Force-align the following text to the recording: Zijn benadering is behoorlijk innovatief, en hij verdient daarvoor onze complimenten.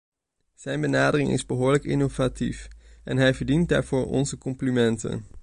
Zijn 0.55 0.81
benadering 0.81 1.29
is 1.29 1.45
behoorlijk 1.45 1.83
innovatief, 1.83 2.67
en 3.03 3.17
hij 3.17 3.33
verdient 3.33 3.69
daarvoor 3.69 4.05
onze 4.07 4.37
complimenten. 4.37 5.25